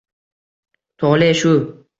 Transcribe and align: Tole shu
Tole 0.99 1.31
shu 1.39 1.55